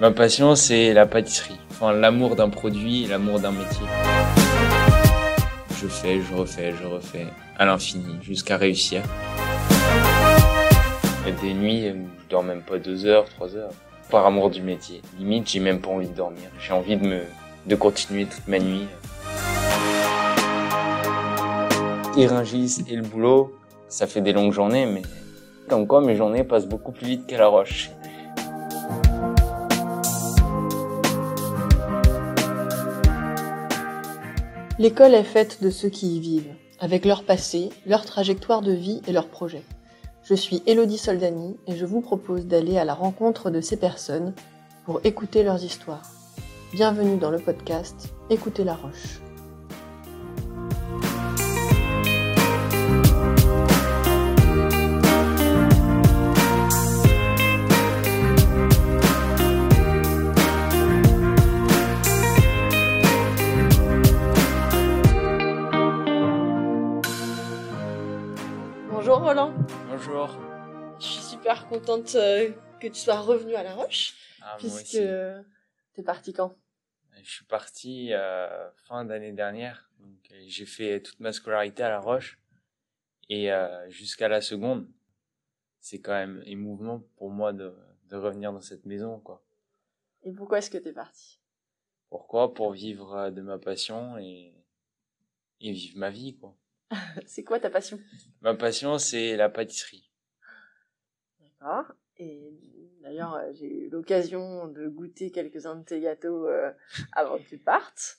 [0.00, 1.60] Ma passion, c'est la pâtisserie.
[1.72, 3.84] Enfin, l'amour d'un produit et l'amour d'un métier.
[5.78, 7.26] Je fais, je refais, je refais
[7.58, 9.02] à l'infini jusqu'à réussir.
[11.26, 11.94] A des nuits je
[12.30, 13.72] dors même pas deux heures, trois heures.
[14.08, 15.02] Par amour du métier.
[15.18, 16.48] Limite, j'ai même pas envie de dormir.
[16.58, 17.20] J'ai envie de me,
[17.66, 18.86] de continuer toute ma nuit.
[22.16, 23.54] Iringis et le boulot,
[23.88, 25.02] ça fait des longues journées, mais
[25.68, 27.90] comme quoi mes journées passent beaucoup plus vite qu'à la roche.
[34.80, 39.02] L'école est faite de ceux qui y vivent, avec leur passé, leur trajectoire de vie
[39.06, 39.62] et leurs projets.
[40.24, 44.32] Je suis Elodie Soldani et je vous propose d'aller à la rencontre de ces personnes
[44.86, 46.10] pour écouter leurs histoires.
[46.72, 49.20] Bienvenue dans le podcast Écoutez la Roche.
[69.30, 69.54] Roland,
[69.86, 70.28] Bonjour.
[70.98, 72.50] je suis super contente euh,
[72.80, 74.98] que tu sois revenu à La Roche, Ah, puisque
[75.94, 76.56] t'es parti quand?
[77.22, 79.88] Je suis parti euh, fin d'année dernière.
[80.00, 82.40] Donc, euh, j'ai fait toute ma scolarité à La Roche
[83.28, 84.88] et euh, jusqu'à la seconde.
[85.78, 87.72] C'est quand même émouvant pour moi de,
[88.08, 89.44] de revenir dans cette maison, quoi.
[90.24, 91.38] Et pourquoi est-ce que t'es parti?
[92.08, 92.52] Pourquoi?
[92.52, 94.52] Pour vivre de ma passion et,
[95.60, 96.56] et vivre ma vie, quoi.
[97.26, 97.98] C'est quoi ta passion?
[98.40, 100.10] Ma passion, c'est la pâtisserie.
[101.40, 101.92] D'accord.
[102.16, 102.52] Et
[103.02, 106.70] d'ailleurs, euh, j'ai eu l'occasion de goûter quelques-uns de tes gâteaux euh,
[107.12, 108.18] avant que tu partes.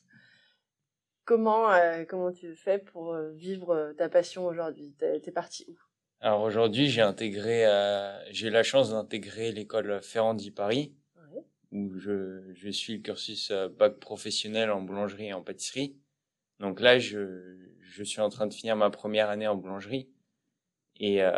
[1.26, 4.94] Comment, euh, comment tu fais pour vivre ta passion aujourd'hui?
[4.98, 5.76] T'es parti où?
[6.20, 10.94] Alors aujourd'hui, j'ai intégré, euh, j'ai eu la chance d'intégrer l'école Ferrandi Paris,
[11.32, 11.44] Ouais.
[11.72, 15.96] où je, je suis le cursus bac professionnel en boulangerie et en pâtisserie.
[16.60, 17.58] Donc là, je,
[17.92, 20.10] je suis en train de finir ma première année en boulangerie.
[20.98, 21.32] Et euh,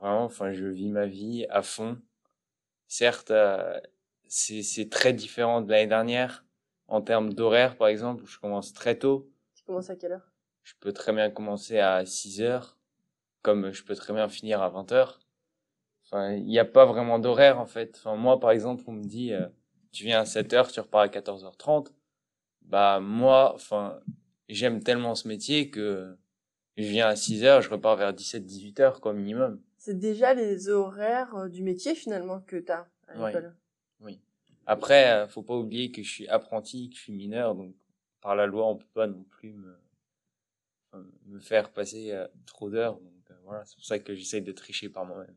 [0.00, 2.00] vraiment, enfin, je vis ma vie à fond.
[2.86, 3.78] Certes, euh,
[4.26, 6.46] c'est c'est très différent de l'année dernière
[6.86, 9.30] en termes d'horaire, par exemple, où je commence très tôt.
[9.54, 10.32] Tu commences à quelle heure?
[10.62, 12.78] Je peux très bien commencer à 6 heures,
[13.42, 15.20] comme je peux très bien finir à 20 heures.
[16.04, 17.96] Enfin, il n'y a pas vraiment d'horaire, en fait.
[17.98, 19.46] Enfin, moi, par exemple, on me dit, euh,
[19.92, 21.92] tu viens à 7 heures, tu repars à 14h30.
[22.62, 24.00] Bah, moi, enfin,
[24.48, 26.16] j'aime tellement ce métier que
[26.76, 29.60] je viens à 6 heures, je repars vers 17, 18 heures, quoi, minimum.
[29.76, 33.26] C'est déjà les horaires euh, du métier finalement que t'as à Ouais.
[33.26, 33.54] l'école.
[34.66, 37.74] Après, euh, faut pas oublier que je suis apprenti, que je suis mineur, donc
[38.20, 39.78] par la loi, on peut pas non plus me,
[41.24, 43.00] me faire passer euh, trop d'heures.
[43.00, 45.34] Donc euh, voilà, c'est pour ça que j'essaye de tricher par moi-même.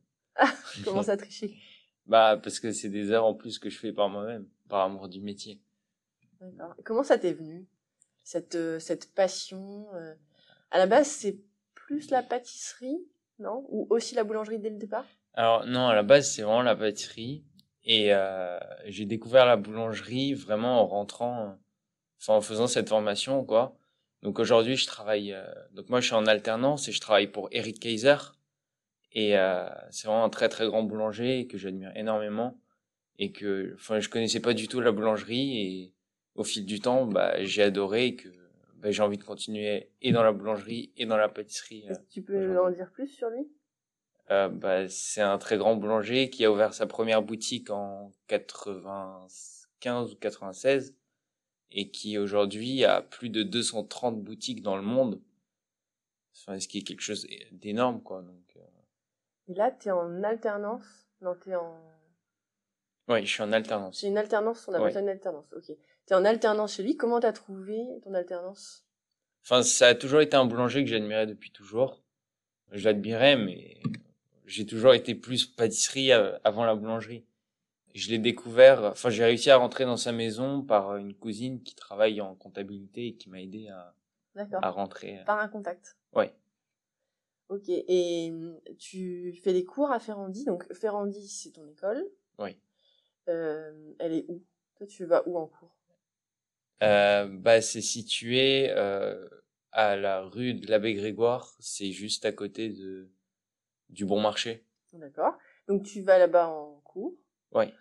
[0.75, 1.55] Tu commences à tricher?
[2.07, 5.07] Bah parce que c'est des heures en plus que je fais par moi-même, par amour
[5.07, 5.61] du métier.
[6.41, 6.75] D'accord.
[6.83, 7.67] Comment ça t'est venu?
[8.23, 10.13] Cette euh, cette passion euh,
[10.71, 11.37] À la base, c'est
[11.73, 13.05] plus la pâtisserie,
[13.39, 13.65] non?
[13.69, 15.05] Ou aussi la boulangerie dès le départ?
[15.33, 17.43] Alors non, à la base c'est vraiment la pâtisserie.
[17.83, 21.57] Et euh, j'ai découvert la boulangerie vraiment en rentrant,
[22.19, 23.75] enfin en faisant cette formation quoi.
[24.21, 27.49] Donc aujourd'hui je travaille, euh, donc moi je suis en alternance et je travaille pour
[27.51, 28.17] Eric Kaiser.
[29.13, 32.57] Et euh, c'est vraiment un très très grand boulanger que j'admire énormément.
[33.17, 35.93] Et que, enfin je connaissais pas du tout la boulangerie et
[36.35, 38.29] au fil du temps bah j'ai adoré et que
[38.75, 41.85] bah, j'ai envie de continuer et dans la boulangerie et dans la pâtisserie.
[41.87, 43.47] Est-ce que tu peux en dire plus sur lui?
[44.31, 50.13] Euh, bah, c'est un très grand boulanger qui a ouvert sa première boutique en 95
[50.13, 50.95] ou 96
[51.71, 55.21] et qui aujourd'hui a plus de 230 boutiques dans le monde.
[56.33, 58.21] Enfin, ce qui est quelque chose d'énorme, quoi.
[58.21, 58.61] Donc, euh,
[59.49, 61.07] Et là, t'es en alternance?
[61.21, 61.77] Non, t'es en...
[63.09, 63.99] ouais, je suis en alternance.
[63.99, 64.91] C'est une alternance, on appelle Ouais.
[64.93, 65.75] ça une alternance, ok.
[66.11, 68.85] T'es en alternance chez lui, comment t'as trouvé ton alternance?
[69.45, 72.03] Enfin, ça a toujours été un boulanger que j'admirais depuis toujours.
[72.73, 73.79] Je l'admirais, mais
[74.45, 77.25] j'ai toujours été plus pâtisserie euh, avant la boulangerie.
[77.95, 81.75] Je l'ai découvert, enfin, j'ai réussi à rentrer dans sa maison par une cousine qui
[81.75, 83.95] travaille en comptabilité et qui m'a aidé à,
[84.61, 85.21] à rentrer.
[85.25, 86.35] Par un contact Ouais.
[87.47, 92.05] Ok, et hum, tu fais des cours à Ferrandi, donc Ferrandi, c'est ton école.
[92.37, 92.57] Oui.
[93.29, 94.43] Euh, elle est où?
[94.75, 95.77] Toi, tu vas où en cours?
[96.81, 99.27] Euh, bah, c'est situé euh,
[99.71, 101.55] à la rue de l'Abbé Grégoire.
[101.59, 103.09] C'est juste à côté de
[103.89, 104.65] du Bon Marché.
[104.93, 105.37] D'accord.
[105.67, 107.15] Donc tu vas là-bas en cours.
[107.51, 107.73] Ouais.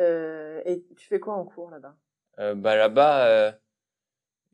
[0.00, 1.96] Euh, et tu fais quoi en cours là-bas?
[2.38, 3.52] Euh, bah là-bas, euh,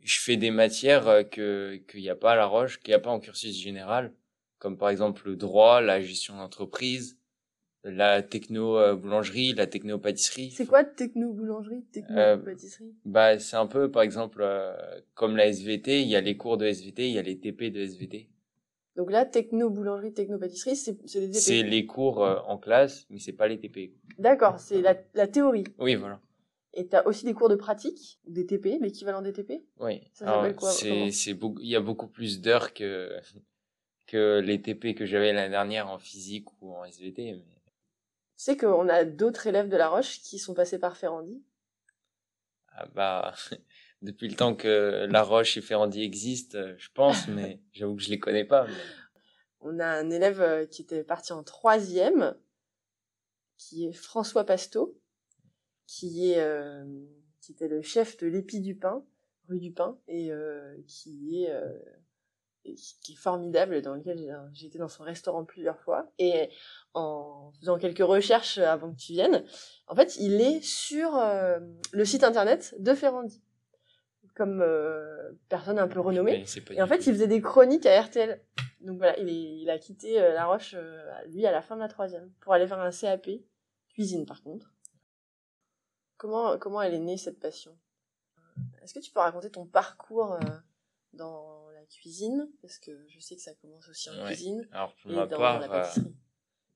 [0.00, 3.00] je fais des matières que qu'il n'y a pas à La Roche, qu'il n'y a
[3.00, 4.14] pas en cursus général,
[4.58, 7.18] comme par exemple le droit, la gestion d'entreprise,
[7.84, 10.50] la techno euh, boulangerie, la techno pâtisserie.
[10.50, 12.94] C'est quoi techno boulangerie, techno Euh, pâtisserie?
[13.04, 14.72] Bah, c'est un peu, par exemple, euh,
[15.14, 17.70] comme la SVT, il y a les cours de SVT, il y a les TP
[17.70, 18.28] de SVT.
[18.94, 21.70] Donc là, techno boulangerie, techno pâtisserie, c'est c'est des C'est TP.
[21.70, 23.94] les cours en classe, mais c'est pas les TP.
[24.18, 25.64] D'accord, c'est la, la théorie.
[25.78, 26.20] Oui, voilà.
[26.74, 29.62] Et t'as aussi des cours de pratique, des TP, l'équivalent des TP.
[29.80, 30.00] Oui.
[30.12, 33.10] Ça s'appelle quoi, il y a beaucoup plus d'heures que,
[34.06, 37.32] que les TP que j'avais l'année dernière en physique ou en SVT.
[37.32, 37.44] Mais...
[38.36, 41.42] Tu sais qu'on a d'autres élèves de La Roche qui sont passés par Ferrandi.
[42.74, 43.34] Ah bah,
[44.02, 48.02] depuis le temps que La Roche et Ferrandi existent, euh, je pense, mais j'avoue que
[48.02, 48.66] je les connais pas.
[48.66, 48.72] mais-
[49.60, 52.34] On a un élève euh, qui était parti en troisième,
[53.58, 54.98] qui est François Pasteau,
[55.86, 56.84] qui est euh,
[57.40, 59.04] qui était le chef de l'Épi du Pain,
[59.48, 61.68] rue du Pain, et euh, qui est euh,
[62.64, 66.10] qui est formidable, dans lequel j'ai- j'ai été dans son restaurant plusieurs fois.
[66.18, 66.50] Et
[66.94, 69.44] en faisant quelques recherches avant que tu viennes,
[69.88, 71.58] en fait, il est sur euh,
[71.92, 73.42] le site internet de Ferrandi,
[74.34, 76.40] comme euh, personne un peu renommée.
[76.76, 78.40] Et en fait, il faisait des chroniques à RTL.
[78.80, 81.76] Donc voilà, il, est, il a quitté euh, La Roche, euh, lui, à la fin
[81.76, 83.28] de la troisième, pour aller faire un CAP,
[83.88, 84.72] cuisine par contre.
[86.16, 87.76] Comment, comment elle est née, cette passion?
[88.82, 90.38] Est-ce que tu peux raconter ton parcours euh,
[91.12, 91.68] dans
[91.98, 94.28] cuisine Parce que je sais que ça commence aussi en Ouais.
[94.34, 96.02] cuisine Alors pour et ma dans part, la euh,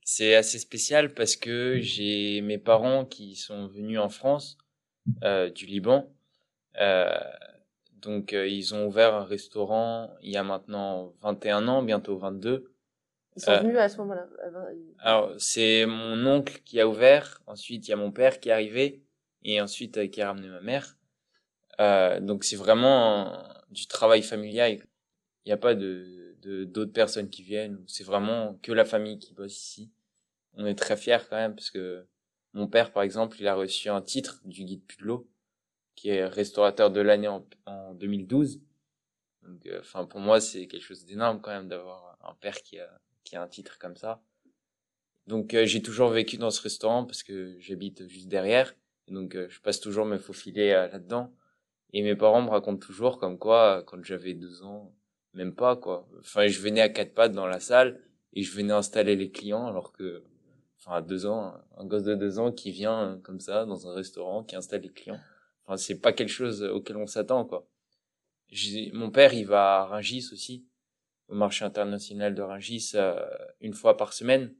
[0.03, 4.57] c'est assez spécial parce que j'ai mes parents qui sont venus en France
[5.25, 6.13] euh, du Liban.
[6.81, 7.09] Euh,
[7.93, 12.73] donc euh, ils ont ouvert un restaurant il y a maintenant 21 ans, bientôt 22.
[13.37, 14.27] Ils sont euh, venus à ce moment-là.
[15.01, 18.53] Alors c'est mon oncle qui a ouvert, ensuite il y a mon père qui est
[18.53, 19.03] arrivé
[19.43, 20.97] et ensuite euh, qui a ramené ma mère.
[21.81, 24.87] Euh, donc c'est vraiment du travail familial.
[25.47, 27.83] Il n'y a pas de d'autres personnes qui viennent.
[27.87, 29.91] C'est vraiment que la famille qui bosse ici.
[30.55, 32.07] On est très fiers quand même parce que
[32.53, 35.29] mon père, par exemple, il a reçu un titre du guide Pudelot,
[35.95, 38.61] qui est restaurateur de l'année en, en 2012.
[39.43, 42.79] Donc, euh, enfin, pour moi, c'est quelque chose d'énorme quand même d'avoir un père qui
[42.79, 42.91] a,
[43.25, 44.23] qui a un titre comme ça.
[45.27, 48.75] Donc, euh, j'ai toujours vécu dans ce restaurant parce que j'habite juste derrière.
[49.09, 51.33] Donc, euh, je passe toujours me faufiler là-dedans.
[51.93, 54.93] Et mes parents me racontent toujours comme quoi, quand j'avais deux ans,
[55.37, 56.09] même pas, quoi.
[56.21, 58.01] Enfin, je venais à quatre pattes dans la salle
[58.33, 60.25] et je venais installer les clients alors que,
[60.79, 63.87] enfin, à deux ans, un gosse de deux ans qui vient euh, comme ça dans
[63.89, 65.21] un restaurant, qui installe les clients.
[65.65, 67.69] Enfin, c'est pas quelque chose auquel on s'attend, quoi.
[68.93, 70.65] Mon père, il va à Rungis aussi,
[71.29, 73.27] au marché international de Rungis, euh,
[73.61, 74.55] une fois par semaine.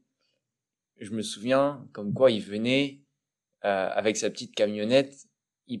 [0.99, 3.01] Je me souviens comme quoi il venait
[3.65, 5.26] euh, avec sa petite camionnette.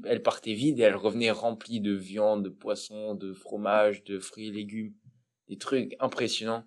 [0.05, 4.47] Elle partait vide et elle revenait remplie de viande, de poisson, de fromage, de fruits
[4.47, 4.93] et légumes,
[5.47, 6.65] des trucs impressionnants.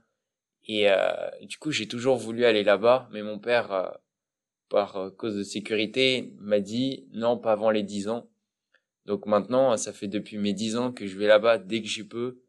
[0.66, 3.90] Et euh, du coup, j'ai toujours voulu aller là-bas, mais mon père, euh,
[4.70, 8.30] par euh, cause de sécurité, m'a dit non, pas avant les 10 ans.
[9.04, 12.04] Donc maintenant, ça fait depuis mes 10 ans que je vais là-bas dès que j'y
[12.04, 12.40] peux.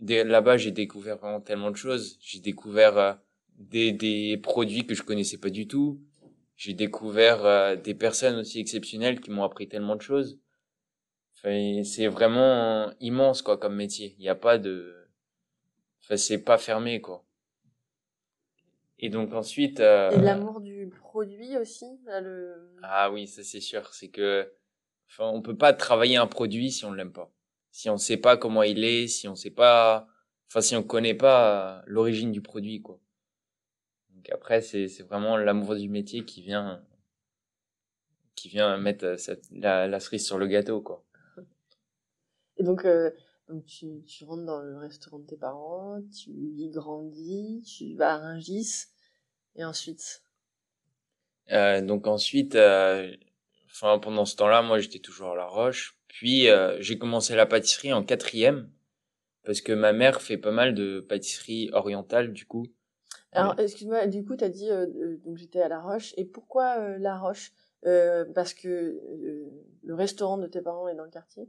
[0.00, 2.18] Là-bas, j'ai découvert vraiment tellement de choses.
[2.20, 3.12] J'ai découvert euh,
[3.58, 6.00] des, des produits que je connaissais pas du tout.
[6.56, 10.40] J'ai découvert euh, des personnes aussi exceptionnelles qui m'ont appris tellement de choses.
[11.36, 14.14] Enfin, c'est vraiment immense quoi comme métier.
[14.18, 14.94] Il n'y a pas de,
[16.02, 17.24] enfin c'est pas fermé quoi.
[18.98, 19.80] Et donc ensuite.
[19.80, 22.54] euh, Et l'amour du produit aussi là, le...
[22.82, 23.92] ah oui, ça c'est sûr.
[23.92, 24.50] C'est que,
[25.10, 27.30] enfin, on peut pas travailler un produit si on l'aime pas.
[27.70, 30.08] Si on sait pas comment il est, si on sait pas,
[30.48, 32.98] enfin, si on connaît pas euh, l'origine du produit, quoi.
[34.16, 36.82] Donc après, c'est, vraiment l'amour du métier qui vient,
[38.34, 41.04] qui vient mettre euh, cette, la, la cerise sur le gâteau, quoi.
[42.58, 43.10] Et donc, euh,
[43.48, 48.14] donc tu, tu rentres dans le restaurant de tes parents, tu y grandis, tu vas
[48.14, 48.86] à Rungis,
[49.54, 50.22] et ensuite...
[51.52, 53.14] Euh, donc ensuite, euh,
[53.70, 55.96] enfin pendant ce temps-là, moi j'étais toujours à La Roche.
[56.08, 58.68] Puis euh, j'ai commencé la pâtisserie en quatrième
[59.44, 62.66] parce que ma mère fait pas mal de pâtisserie orientale du coup.
[63.36, 66.24] Alors, excuse-moi, du coup, tu as dit, euh, euh, donc j'étais à La Roche, et
[66.24, 67.52] pourquoi euh, La Roche?
[67.86, 69.50] Euh, Parce que euh,
[69.84, 71.48] le restaurant de tes parents est dans le quartier?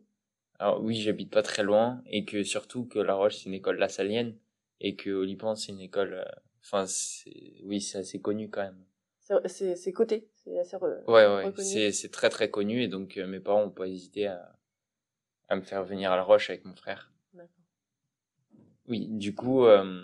[0.60, 3.78] Alors oui, j'habite pas très loin et que surtout que La Roche c'est une école
[3.78, 4.38] lassalienne
[4.82, 6.26] et que Olipan c'est une école, euh,
[6.64, 6.86] enfin
[7.64, 8.84] oui c'est assez connu quand même.
[9.20, 10.78] C'est- coté, c'est assez...
[10.78, 13.88] re- Ouais ouais, c'est c'est très très connu et donc euh, mes parents ont pas
[13.88, 14.58] hésité à
[15.50, 17.12] à me faire venir à La Roche avec mon frère.
[17.34, 17.64] D'accord.
[18.88, 20.02] Oui, du coup, euh,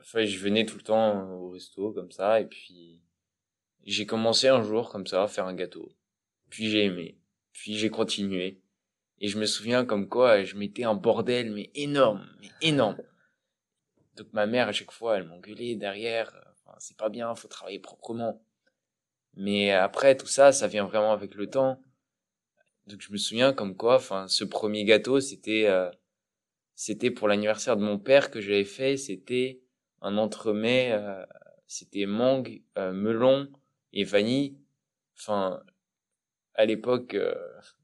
[0.00, 3.00] enfin, je venais tout le temps au resto comme ça, et puis
[3.84, 5.92] j'ai commencé un jour comme ça à faire un gâteau.
[6.48, 7.18] Puis j'ai aimé,
[7.52, 8.60] puis j'ai continué,
[9.20, 13.00] et je me souviens comme quoi je mettais un bordel mais énorme, mais énorme.
[14.16, 17.78] Donc ma mère à chaque fois elle m'engueulait derrière, enfin, c'est pas bien, faut travailler
[17.78, 18.42] proprement.
[19.34, 21.80] Mais après, tout ça, ça vient vraiment avec le temps.
[22.86, 25.90] Donc je me souviens comme quoi, enfin, ce premier gâteau, c'était, euh,
[26.74, 28.96] c'était pour l'anniversaire de mon père que j'avais fait.
[28.96, 29.60] C'était
[30.02, 31.24] un entremets, euh,
[31.66, 33.48] c'était mangue, euh, melon
[33.92, 34.56] et vanille.
[35.18, 35.62] Enfin,
[36.54, 37.34] à l'époque, euh,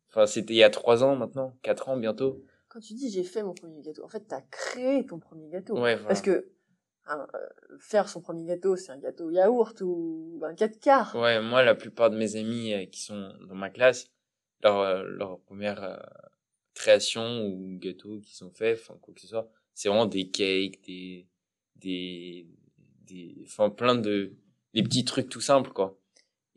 [0.08, 2.44] enfin, c'était il y a trois ans maintenant, quatre ans bientôt.
[2.68, 5.48] Quand tu dis j'ai fait mon premier gâteau, en fait, tu as créé ton premier
[5.48, 5.74] gâteau.
[5.74, 6.08] Ouais, voilà.
[6.08, 6.50] Parce que
[7.06, 11.14] hein, euh, faire son premier gâteau, c'est un gâteau yaourt ou un 4 quarts.
[11.14, 14.10] Ouais, moi, la plupart de mes amis euh, qui sont dans ma classe,
[14.62, 16.02] leur, leur première
[16.74, 20.82] création ou gâteau qui sont faits, enfin, quoi que ce soit, c'est vraiment des cakes,
[20.84, 21.26] des,
[21.80, 22.46] des,
[23.06, 24.32] des, enfin, plein de,
[24.74, 25.98] des petits trucs tout simples, quoi.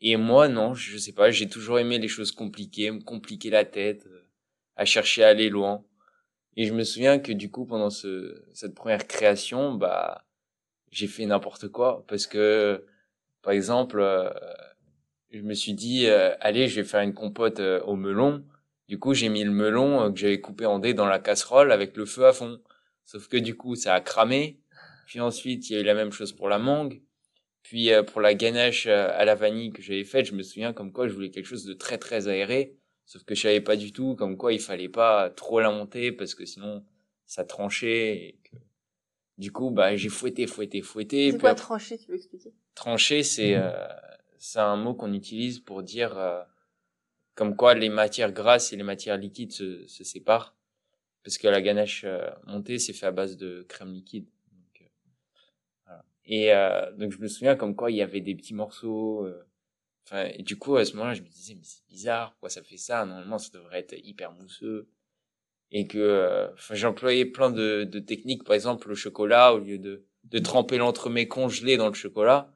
[0.02, 3.66] Et moi, non, je sais pas, j'ai toujours aimé les choses compliquées, me compliquer la
[3.66, 4.24] tête, euh,
[4.76, 5.84] à chercher à aller loin.
[6.56, 10.26] Et je me souviens que du coup, pendant ce, cette première création, bah,
[10.92, 12.86] j'ai fait n'importe quoi parce que,
[13.42, 14.30] par exemple, euh,
[15.32, 18.44] je me suis dit, euh, allez, je vais faire une compote au melon.
[18.88, 21.96] Du coup, j'ai mis le melon que j'avais coupé en dés dans la casserole avec
[21.98, 22.60] le feu à fond.
[23.06, 24.60] Sauf que du coup, ça a cramé.
[25.10, 27.02] Puis ensuite, il y a eu la même chose pour la mangue.
[27.64, 30.72] Puis euh, pour la ganache euh, à la vanille que j'avais faite, je me souviens
[30.72, 32.78] comme quoi je voulais quelque chose de très très aéré.
[33.08, 36.12] Sauf que je savais pas du tout comme quoi il fallait pas trop la monter
[36.12, 36.86] parce que sinon
[37.26, 38.18] ça tranchait.
[38.18, 38.58] Et que...
[39.40, 41.32] Du coup, bah j'ai fouetté, fouetté, fouetté.
[41.32, 42.54] C'est quoi après- trancher, tu veux expliquer?
[42.76, 43.72] Trancher, c'est euh,
[44.38, 46.44] c'est un mot qu'on utilise pour dire euh,
[47.34, 50.56] comme quoi les matières grasses et les matières liquides se, se séparent.
[51.24, 54.28] Parce que la ganache euh, montée, c'est fait à base de crème liquide.
[56.30, 59.26] Et euh, donc je me souviens comme quoi il y avait des petits morceaux.
[59.26, 59.46] euh,
[60.06, 62.78] Enfin, du coup, à ce moment-là, je me disais, mais c'est bizarre, pourquoi ça fait
[62.78, 63.06] ça?
[63.06, 64.90] Normalement, ça devrait être hyper mousseux.
[65.72, 68.44] Et que euh, j'employais plein de, de techniques.
[68.44, 72.52] Par exemple, le chocolat, au lieu de, de tremper l'entremets congelé dans le chocolat,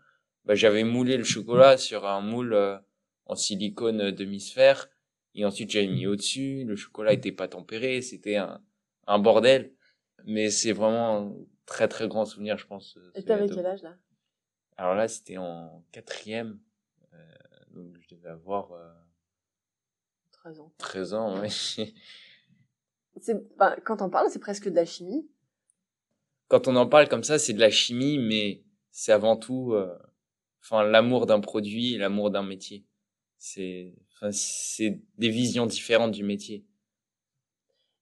[0.46, 2.78] bah, j'avais moulé le chocolat sur un moule euh,
[3.28, 4.90] en silicone demi-sphère.
[5.36, 6.64] Et ensuite, j'avais mis au-dessus.
[6.66, 8.02] Le chocolat était pas tempéré.
[8.02, 8.64] C'était un,
[9.06, 9.74] un bordel.
[10.26, 12.94] Mais c'est vraiment très, très grand souvenir, je pense.
[12.94, 13.98] ce Et t'avais quel âge là?
[14.78, 16.60] Alors là, c'était en quatrième.
[17.14, 17.18] Euh,
[17.72, 18.92] donc, je devais avoir euh,
[20.32, 20.74] 13 ans.
[20.78, 21.50] 13 ans, ouais.
[23.22, 23.46] C'est,
[23.86, 25.30] quand on parle, c'est presque de la chimie.
[26.48, 29.96] Quand on en parle comme ça, c'est de la chimie, mais c'est avant tout, euh,
[30.64, 32.88] enfin, l'amour d'un produit, et l'amour d'un métier.
[33.38, 36.66] C'est, enfin, c'est des visions différentes du métier.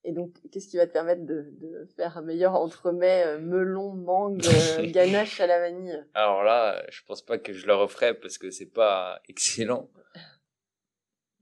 [0.03, 3.93] Et donc, qu'est-ce qui va te permettre de, de faire un meilleur entremets euh, melon,
[3.93, 6.03] mangue, euh, ganache à la vanille?
[6.15, 9.89] Alors là, je pense pas que je le referai parce que c'est pas excellent.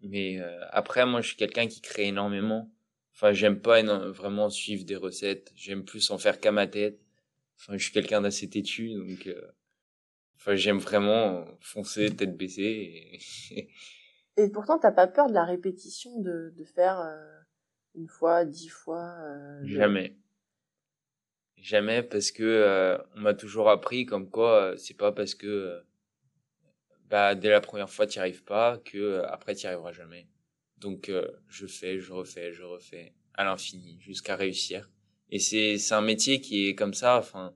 [0.02, 2.70] Mais euh, après, moi, je suis quelqu'un qui crée énormément.
[3.14, 5.52] Enfin, j'aime pas vraiment suivre des recettes.
[5.56, 7.00] J'aime plus en faire qu'à ma tête.
[7.58, 9.28] Enfin, je suis quelqu'un d'assez têtu, donc.
[9.28, 9.42] euh,
[10.42, 13.20] Enfin, j'aime vraiment foncer tête baissée.
[13.52, 13.70] Et...
[14.38, 17.40] Et pourtant, t'as pas peur de la répétition de, de faire euh,
[17.96, 20.16] une fois, dix fois euh, Jamais.
[21.62, 25.48] Jamais parce que euh, on m'a toujours appris comme quoi euh, c'est pas parce que
[25.48, 25.82] euh,
[27.10, 30.28] bah dès la première fois t'y arrives pas que euh, après t'y arriveras jamais.
[30.78, 31.12] Donc
[31.50, 34.90] je fais, je refais, je refais à l'infini jusqu'à réussir.
[35.30, 37.18] Et c'est c'est un métier qui est comme ça.
[37.18, 37.54] Enfin,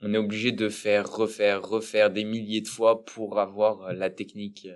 [0.00, 4.68] on est obligé de faire, refaire, refaire des milliers de fois pour avoir la technique,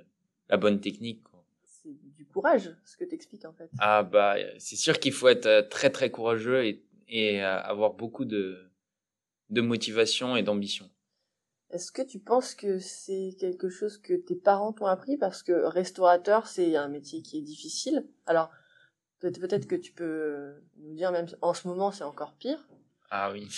[0.51, 1.23] la bonne technique.
[2.17, 3.71] Du courage, ce que t'expliques en fait.
[3.79, 7.95] Ah bah c'est sûr qu'il faut être euh, très très courageux et, et euh, avoir
[7.95, 8.71] beaucoup de
[9.51, 10.91] de motivation et d'ambition.
[11.71, 15.17] Est-ce que tu penses que c'est quelque chose que tes parents t'ont appris?
[15.17, 18.07] Parce que restaurateur c'est un métier qui est difficile.
[18.27, 18.51] Alors
[19.21, 22.61] peut-être que tu peux nous dire même en ce moment c'est encore pire.
[23.11, 23.49] Ah oui.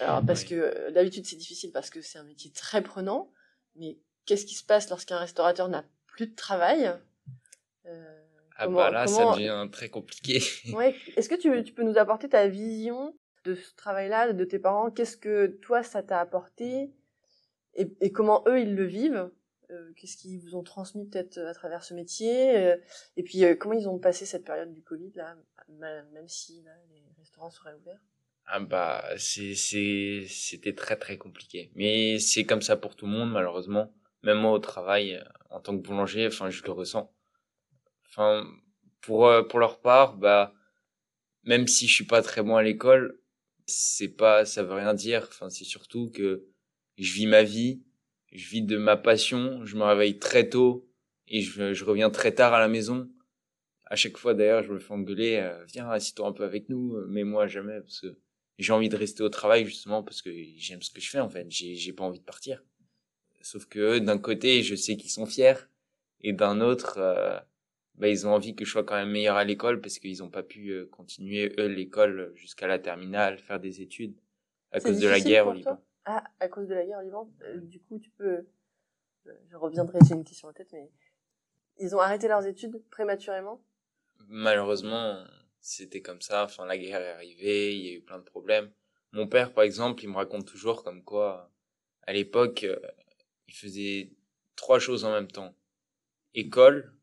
[0.00, 0.48] Alors parce Oui.
[0.48, 3.30] que euh, d'habitude c'est difficile parce que c'est un métier très prenant.
[3.76, 6.92] Mais qu'est-ce qui se passe lorsqu'un restaurateur n'a plus de travail?
[8.58, 10.40] Ah comment- bah là comment- ça devient très compliqué.
[10.74, 10.94] Ouais.
[11.16, 13.14] Est-ce que tu, tu peux nous apporter ta vision
[13.44, 14.90] de ce travail-là, de tes parents?
[14.90, 16.90] Qu'est-ce que toi, ça t'a apporté?
[17.74, 19.30] Et, et comment eux, ils le vivent?
[19.70, 22.56] Euh, Qu'est-ce qu'ils vous ont transmis peut-être à travers ce métier?
[22.56, 22.76] Euh,
[23.16, 25.36] Et puis, euh, comment ils ont passé cette période du Covid, là,
[25.68, 28.00] même si là, les restaurants seraient ouverts?
[28.48, 31.72] Ah bah c'était très très compliqué.
[31.74, 33.92] Mais c'est comme ça pour tout le monde malheureusement.
[34.22, 37.12] Même moi au travail euh, en tant que boulanger, enfin je le ressens.
[38.16, 38.46] Enfin
[39.02, 40.54] pour euh, pour leur part, bah
[41.44, 43.20] même si je suis pas très bon à l'école,
[43.66, 45.26] c'est pas ça veut rien dire.
[45.28, 46.46] Enfin c'est surtout que
[46.98, 47.82] je vis ma vie,
[48.32, 50.88] je vis de ma passion, je me réveille très tôt
[51.28, 53.10] et je reviens très tard à la maison.
[53.86, 56.96] À chaque fois d'ailleurs, je me fais engueuler, euh, viens assis-toi un peu avec nous,
[57.08, 58.18] mais moi jamais parce que
[58.58, 61.28] j'ai envie de rester au travail justement parce que j'aime ce que je fais en
[61.28, 61.46] fait.
[61.50, 62.64] J'ai pas envie de partir.
[63.42, 65.68] sauf que d'un côté, je sais qu'ils sont fiers,
[66.20, 67.38] et d'un autre, euh,
[67.98, 70.30] bah, ils ont envie que je sois quand même meilleur à l'école parce qu'ils n'ont
[70.30, 74.14] pas pu euh, continuer eux l'école jusqu'à la terminale, faire des études
[74.72, 75.82] à cause de la guerre au Liban.
[76.04, 77.30] Ah, à cause de la guerre au Liban?
[77.42, 78.46] Euh, du coup, tu peux.
[79.50, 80.90] Je reviendrai, j'ai une question en tête, mais
[81.78, 83.60] ils ont arrêté leurs études prématurément?
[84.28, 85.24] Malheureusement,
[85.60, 86.44] c'était comme ça.
[86.44, 88.70] Enfin, la guerre est arrivée, il y a eu plein de problèmes.
[89.12, 91.50] Mon père, par exemple, il me raconte toujours comme quoi,
[92.02, 92.66] à l'époque,
[93.48, 94.12] il faisait
[94.54, 95.54] trois choses en même temps
[96.34, 96.95] école,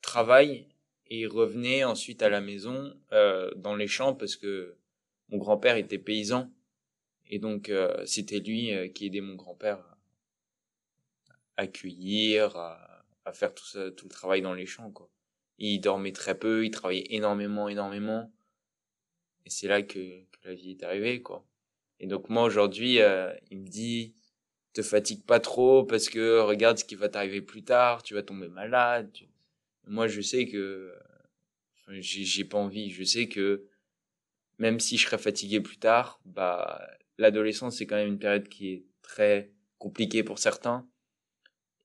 [0.00, 0.66] travail,
[1.10, 4.76] et revenait ensuite à la maison euh, dans les champs parce que
[5.28, 6.50] mon grand-père était paysan
[7.26, 9.84] et donc euh, c'était lui euh, qui aidait mon grand-père
[11.56, 15.10] à cueillir, à, à, faire tout ça, tout le travail dans les champs quoi.
[15.58, 18.32] il dormait très peu, il travaillait énormément, énormément,
[19.44, 21.44] et c'est là que, la vie est arrivée quoi.
[21.98, 22.98] Et donc moi aujourd'hui,
[23.50, 24.14] il me dit
[24.72, 28.22] te fatigue pas trop parce que regarde ce qui va t'arriver plus tard, tu vas
[28.22, 29.10] tomber malade.
[29.84, 30.94] Moi, je sais que
[31.88, 32.90] j'ai pas envie.
[32.90, 33.66] Je sais que
[34.58, 36.86] même si je serais fatigué plus tard, bah
[37.18, 40.88] l'adolescence c'est quand même une période qui est très compliquée pour certains.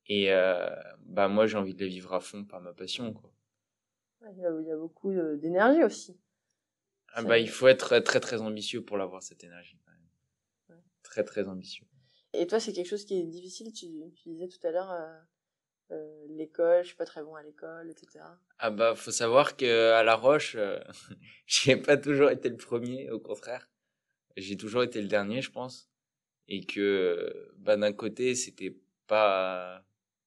[0.07, 3.31] Et euh, bah moi j'ai envie de la vivre à fond par ma passion quoi.
[4.21, 6.19] Il y a, il y a beaucoup d'énergie aussi.
[7.13, 10.81] Ah bah il faut être très très ambitieux pour l'avoir cette énergie quand même.
[11.01, 11.85] Très très ambitieux.
[12.33, 15.17] Et toi, c'est quelque chose qui est difficile, tu, tu disais tout à l'heure, euh,
[15.91, 18.25] euh, l'école, je suis pas très bon à l'école, etc.
[18.59, 20.79] Ah bah, faut savoir que à La Roche, euh,
[21.47, 23.69] j'ai pas toujours été le premier, au contraire.
[24.37, 25.89] J'ai toujours été le dernier, je pense.
[26.47, 28.75] Et que, bah, d'un côté, c'était
[29.07, 29.83] pas,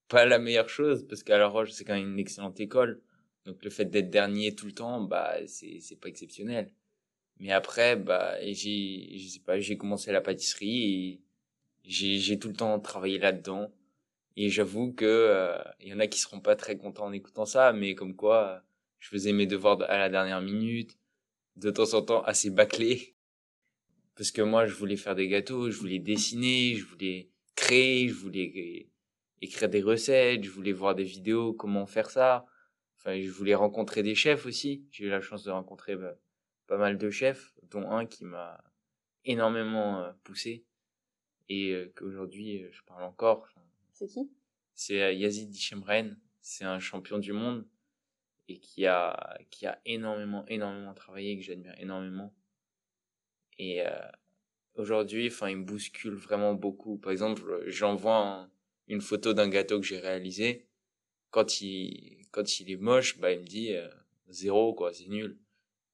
[0.08, 3.02] pas la meilleure chose, parce qu'à La Roche, c'est quand même une excellente école.
[3.44, 6.72] Donc, le fait d'être dernier tout le temps, bah, c'est, c'est pas exceptionnel.
[7.40, 11.20] Mais après, bah, j'ai, je sais pas, j'ai commencé la pâtisserie et
[11.85, 13.72] j'ai tout le temps travaillé là-dedans.
[14.40, 17.44] Et j'avoue que euh, il y en a qui seront pas très contents en écoutant
[17.44, 18.62] ça, mais comme quoi,
[19.01, 20.96] je faisais mes devoirs à la dernière minute,
[21.57, 23.16] de temps en temps assez bâclé,
[24.14, 28.14] parce que moi je voulais faire des gâteaux, je voulais dessiner, je voulais créer, je
[28.14, 28.88] voulais
[29.42, 32.46] écrire des recettes, je voulais voir des vidéos comment faire ça.
[32.96, 34.87] Enfin, je voulais rencontrer des chefs aussi.
[34.92, 36.14] J'ai eu la chance de rencontrer bah,
[36.68, 38.62] pas mal de chefs, dont un qui m'a
[39.24, 40.64] énormément euh, poussé
[41.48, 43.48] et euh, qu'aujourd'hui euh, je parle encore.
[43.98, 44.30] C'est qui?
[44.74, 47.66] C'est euh, Yazid Dichemren, c'est un champion du monde
[48.46, 52.32] et qui a qui a énormément énormément travaillé que j'admire énormément.
[53.58, 53.82] Et
[54.76, 56.96] aujourd'hui, enfin, il me bouscule vraiment beaucoup.
[56.96, 58.48] Par exemple, j'envoie
[58.87, 60.68] une photo d'un gâteau que j'ai réalisé.
[61.30, 63.74] Quand il quand il est moche, bah il me dit
[64.28, 65.40] zéro quoi, c'est nul.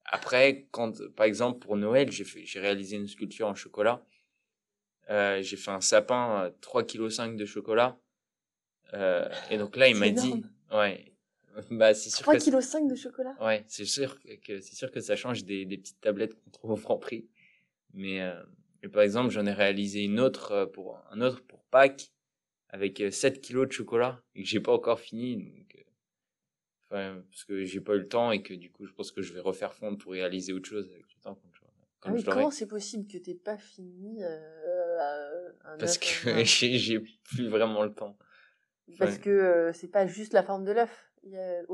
[0.03, 4.05] Après, quand par exemple pour Noël, j'ai réalisé une sculpture en chocolat
[5.09, 7.97] euh, j'ai fait un sapin 3,5 kg de chocolat.
[8.93, 11.13] Euh, et donc là, il m'a dit, ouais,
[11.71, 12.25] bah c'est sûr.
[12.25, 13.35] 3,5 kg de chocolat?
[13.41, 16.71] Ouais, c'est sûr que c'est sûr que ça change des, des petites tablettes qu'on trouve
[16.71, 17.27] au Franprix.
[17.93, 18.41] Mais euh,
[18.83, 22.11] et par exemple, j'en ai réalisé une autre euh, pour un autre pour Pâques
[22.69, 25.37] avec 7 kg de chocolat et que j'ai pas encore fini.
[25.37, 25.85] Donc,
[26.89, 29.21] enfin, parce que j'ai pas eu le temps et que du coup, je pense que
[29.21, 31.39] je vais refaire fondre pour réaliser autre chose avec le temps.
[32.05, 34.21] Ah oui, comment c'est possible que t'aies pas fini
[35.79, 36.05] parce que
[36.43, 38.17] j'ai plus vraiment le temps.
[38.99, 41.11] Parce que euh, c'est pas juste la forme de l'œuf.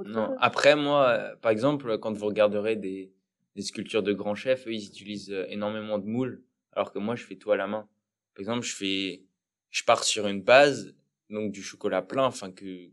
[0.06, 0.36] Non.
[0.40, 3.12] Après, moi, euh, par exemple, quand vous regarderez des,
[3.56, 6.42] des sculptures de grands chefs, eux, ils utilisent euh, énormément de moules,
[6.72, 7.88] alors que moi, je fais tout à la main.
[8.34, 9.24] Par exemple, je fais,
[9.70, 10.96] je pars sur une base,
[11.30, 12.90] donc du chocolat plein, enfin que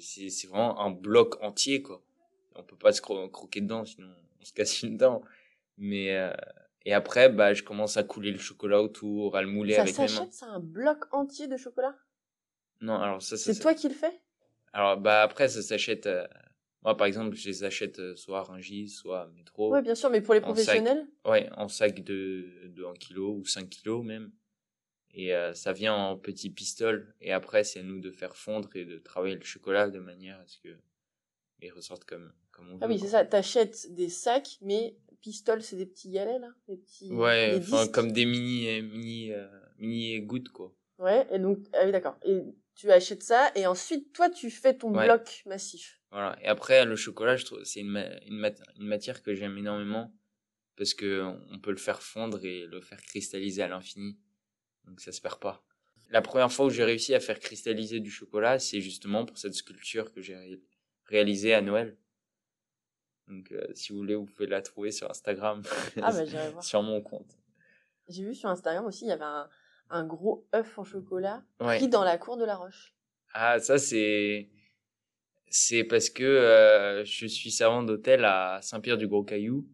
[0.00, 2.02] c'est vraiment un bloc entier, quoi.
[2.56, 4.08] On peut pas se croquer dedans, sinon
[4.40, 5.22] on se casse une dent.
[5.78, 6.32] Mais
[6.86, 10.02] et après, bah, je commence à couler le chocolat autour, à le mouler avec mes
[10.02, 10.08] mains.
[10.08, 11.96] Ça s'achète, c'est un bloc entier de chocolat?
[12.80, 14.20] Non, alors ça, c'est toi qui le fais?
[14.72, 16.06] Alors, bah, après, ça s'achète.
[16.06, 16.26] Euh,
[16.82, 19.72] moi, par exemple, je les achète euh, soit à Rungis, soit à Métro.
[19.72, 21.06] Oui, bien sûr, mais pour les professionnels?
[21.24, 24.30] Oui, Ouais, en sac de, de 1 kg ou 5 kg même.
[25.12, 27.14] Et euh, ça vient en petits pistoles.
[27.20, 30.38] Et après, c'est à nous de faire fondre et de travailler le chocolat de manière
[30.38, 30.76] à ce que
[31.62, 32.78] il ressorte comme, comme on veut.
[32.82, 33.24] Ah oui, c'est ça.
[33.24, 37.12] T'achètes des sacs, mais pistoles, c'est des petits galets là, des petits.
[37.12, 39.46] Ouais, enfin comme des mini euh, mini euh,
[39.78, 40.74] mini gouttes quoi.
[40.98, 42.16] Ouais, et donc ah oui d'accord.
[42.24, 42.40] Et
[42.74, 46.00] tu achètes ça et ensuite toi tu fais ton bloc massif.
[46.10, 46.38] Voilà.
[46.42, 50.14] Et après le chocolat, je trouve c'est une, une, une matière que j'aime énormément
[50.76, 54.18] parce que on peut le faire fondre et le faire cristalliser à l'infini.
[54.84, 55.64] Donc ça se perd pas.
[56.10, 59.54] La première fois où j'ai réussi à faire cristalliser du chocolat, c'est justement pour cette
[59.54, 60.62] sculpture que j'ai
[61.06, 61.96] réalisée à Noël.
[63.28, 65.62] Donc, euh, si vous voulez, vous pouvez la trouver sur Instagram.
[66.00, 66.62] Ah, bah, voir.
[66.64, 67.38] sur mon compte.
[68.08, 69.48] J'ai vu sur Instagram aussi, il y avait un,
[69.90, 71.76] un gros œuf en chocolat Ouais.
[71.78, 72.94] pris dans la cour de la Roche.
[73.34, 74.48] Ah, ça, c'est.
[75.48, 79.66] C'est parce que euh, je suis servant d'hôtel à Saint-Pierre-du-Gros-Caillou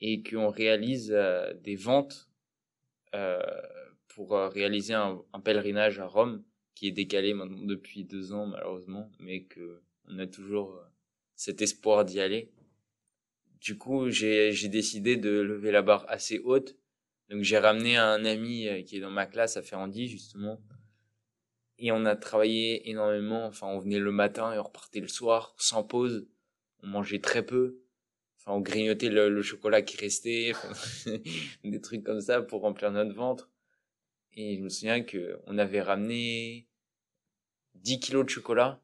[0.00, 2.28] et qu'on réalise euh, des ventes
[3.14, 3.40] euh,
[4.08, 8.46] pour euh, réaliser un, un pèlerinage à Rome qui est décalé maintenant depuis deux ans,
[8.46, 10.82] malheureusement, mais que on a toujours euh,
[11.34, 12.52] cet espoir d'y aller.
[13.60, 16.76] Du coup, j'ai décidé de lever la barre assez haute.
[17.28, 20.60] Donc, j'ai ramené un ami euh, qui est dans ma classe à Ferrandi, justement,
[21.80, 23.46] et on a travaillé énormément.
[23.46, 26.28] Enfin, on venait le matin et on repartait le soir, sans pause.
[26.82, 27.80] On mangeait très peu.
[28.36, 30.52] Enfin, on grignotait le, chocolat qui restait,
[31.64, 33.50] des trucs comme ça pour remplir notre ventre.
[34.34, 36.68] Et je me souviens que on avait ramené
[37.76, 38.80] 10 kilos de chocolat,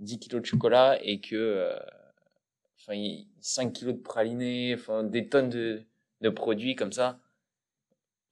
[0.00, 1.78] 10 kilos de chocolat et que, euh,
[2.86, 5.82] enfin, il- 5 kilos de pralinés, enfin, des tonnes de,
[6.20, 7.20] de produits comme ça.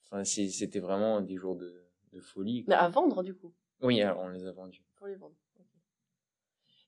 [0.05, 2.65] Enfin, c'était vraiment des jours de, de folie.
[2.69, 4.83] Mais à vendre, du coup, Oui, alors on les a vendus.
[4.97, 5.35] pour les vendre.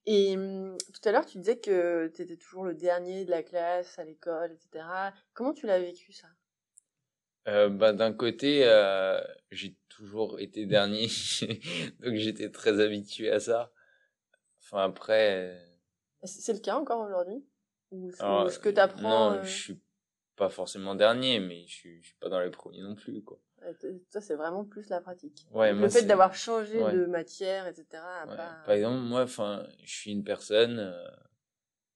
[0.07, 3.43] Et hum, tout à l'heure, tu disais que tu étais toujours le dernier de la
[3.43, 5.13] classe à l'école, etc.
[5.35, 6.29] Comment tu l'as vécu, ça?
[7.49, 11.07] Euh, bah, d'un côté, euh, j'ai toujours été dernier,
[12.01, 13.73] donc j'étais très habitué à ça.
[14.61, 15.67] Enfin, après, euh,
[16.25, 17.43] c'est le cas encore aujourd'hui?
[18.05, 19.81] Ou alors, ce que tu apprends non, je suis
[20.37, 23.39] pas forcément dernier, mais je suis, je suis pas dans les premiers non plus, quoi.
[24.11, 25.47] Ça, c'est vraiment plus la pratique.
[25.51, 26.93] Ouais, le moi, fait d'avoir changé ouais.
[26.93, 27.85] de matière, etc.
[27.93, 28.37] Ouais.
[28.37, 31.09] pas- Par exemple, moi, enfin, je suis une personne, euh,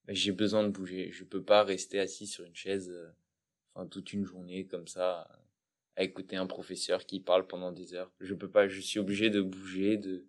[0.08, 1.10] j'ai besoin de bouger.
[1.12, 3.10] Je peux pas rester assis sur une chaise, euh,
[3.74, 5.28] enfin, toute une journée comme ça,
[5.96, 8.10] à écouter un professeur qui parle pendant des heures.
[8.20, 10.24] Je peux pas, je suis obligé de bouger, de,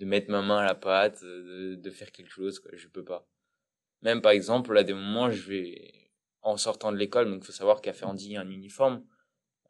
[0.00, 2.70] de mettre ma main à la pâte, de, de faire quelque chose, quoi.
[2.74, 3.26] Je peux pas.
[4.02, 6.10] Même, par exemple, à des moments, je vais,
[6.42, 9.04] en sortant de l'école, donc faut savoir qu'à a un uniforme,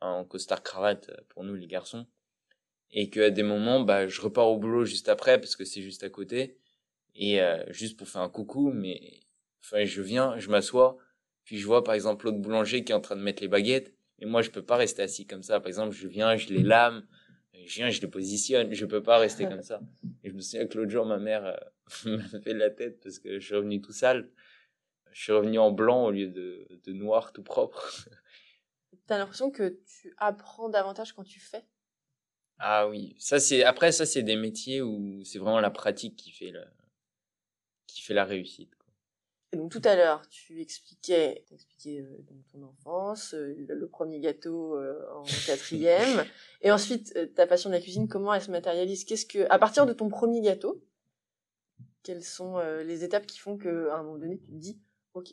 [0.02, 2.06] en costard cravate euh, pour nous, les garçons.
[2.90, 6.02] Et qu'à des moments bah je repars au boulot juste après parce que c'est juste
[6.02, 6.58] à côté.
[7.14, 9.20] Et euh, juste pour faire un coucou mais
[9.62, 10.98] enfin je viens je m'assois
[11.44, 13.94] puis je vois par exemple l'autre boulanger qui est en train de mettre les baguettes.
[14.18, 15.58] Et moi je peux pas rester assis comme ça.
[15.60, 17.06] Par exemple je viens je les lame
[17.54, 18.74] je viens je les positionne.
[18.74, 19.80] Je peux pas rester comme ça
[20.22, 21.56] et je me souviens que l'autre jour ma mère euh,
[22.16, 24.30] m'a fait la tête parce que je suis revenu tout sale.
[25.12, 28.08] Je suis revenu en blanc au lieu de, de noir tout propre.
[29.06, 31.64] T'as l'impression que tu apprends davantage quand tu fais?
[32.58, 36.30] Ah oui, ça c'est après ça c'est des métiers où c'est vraiment la pratique qui
[36.30, 36.64] fait le
[37.86, 38.72] qui fait la réussite.
[39.52, 44.76] Et donc tout à l'heure, tu expliquais, t'expliquais euh, ton enfance, euh, le, premier gâteau
[44.76, 46.24] euh, en quatrième,
[46.62, 48.08] et ensuite ta passion de la cuisine.
[48.08, 49.04] Comment elle se matérialise?
[49.04, 50.82] Qu'est-ce que, à partir de ton premier gâteau,
[52.02, 54.80] quelles sont les étapes qui font que à un moment donné tu te dis,
[55.14, 55.28] ok,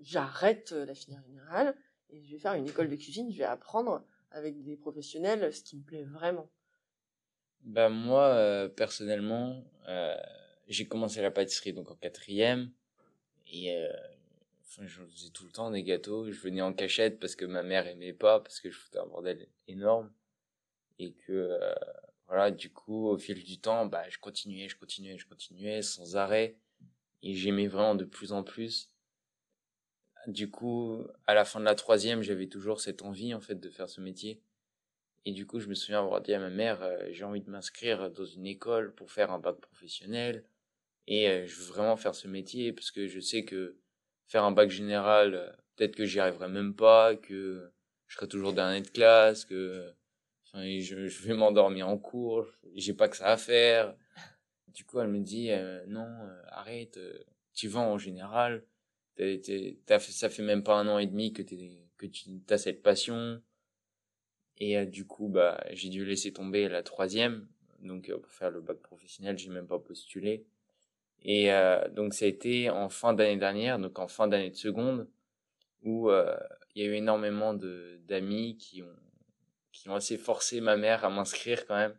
[0.00, 1.76] j'arrête la filière générale
[2.08, 5.62] et je vais faire une école de cuisine, je vais apprendre avec des professionnels ce
[5.62, 6.50] qui me plaît vraiment?
[7.62, 9.62] Bah moi personnellement
[10.66, 12.72] j'ai commencé la pâtisserie donc en quatrième
[13.50, 13.92] et euh,
[14.64, 16.30] enfin je faisais tout le temps des gâteaux.
[16.30, 19.06] Je venais en cachette parce que ma mère aimait pas parce que je foutais un
[19.06, 20.10] bordel énorme.
[20.98, 21.74] Et que euh,
[22.28, 26.16] voilà du coup au fil du temps bah je continuais je continuais je continuais sans
[26.16, 26.56] arrêt.
[27.22, 28.90] Et j'aimais vraiment de plus en plus.
[30.26, 33.70] Du coup à la fin de la troisième j'avais toujours cette envie en fait de
[33.70, 34.40] faire ce métier.
[35.24, 37.50] Et du coup je me souviens avoir dit à ma mère euh, j'ai envie de
[37.50, 40.44] m'inscrire dans une école pour faire un bac professionnel
[41.06, 43.76] et euh, je veux vraiment faire ce métier parce que je sais que
[44.26, 47.70] faire un bac général euh, peut-être que j'y arriverai même pas que
[48.06, 49.92] je serai toujours dernier de classe que
[50.46, 53.94] enfin je, je vais m'endormir en cours j'ai pas que ça à faire.
[54.68, 56.08] Du coup elle me dit euh, non
[56.48, 56.98] arrête
[57.54, 58.64] tu vas en général.
[59.16, 62.82] T'as ça fait même pas un an et demi que t'es que tu as cette
[62.82, 63.42] passion.
[64.58, 67.48] Et du coup bah j'ai dû laisser tomber la troisième.
[67.80, 70.46] Donc pour faire le bac professionnel j'ai même pas postulé
[71.22, 74.56] et euh, donc ça a été en fin d'année dernière donc en fin d'année de
[74.56, 75.08] seconde
[75.82, 76.36] où euh,
[76.74, 78.96] il y a eu énormément de d'amis qui ont
[79.72, 81.96] qui ont assez forcé ma mère à m'inscrire quand même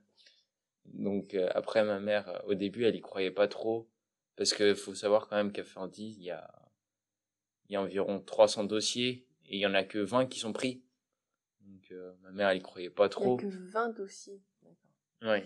[0.85, 3.89] donc euh, après ma mère euh, au début elle y croyait pas trop
[4.35, 6.49] parce que faut savoir quand même qu'à Ferdi il y a
[7.69, 10.53] il y a environ 300 dossiers et il y en a que 20 qui sont
[10.53, 10.83] pris
[11.61, 14.41] donc euh, ma mère elle y croyait pas Il trop n'y a que 20 dossiers.
[14.63, 15.41] D'accord.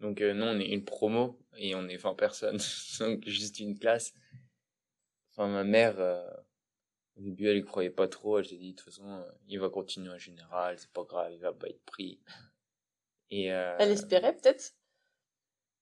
[0.00, 2.58] Donc euh, nous on est une promo et on est 20 personnes,
[3.00, 4.12] donc juste une classe.
[5.32, 6.28] Enfin ma mère euh,
[7.16, 9.58] au début elle y croyait pas trop, elle s'est dit de toute façon euh, il
[9.58, 12.20] va continuer en général, c'est pas grave, il va pas être pris.
[13.30, 14.74] Et euh, Elle espérait peut-être?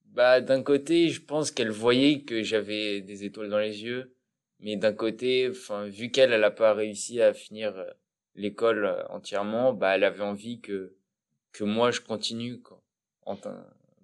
[0.07, 4.17] Bah d'un côté je pense qu'elle voyait que j'avais des étoiles dans les yeux,
[4.61, 7.91] mais d'un côté enfin vu qu'elle elle a pas réussi à finir euh,
[8.35, 10.97] l'école euh, entièrement, bah elle avait envie que
[11.53, 12.83] que moi je continue quoi.
[13.27, 13.37] En,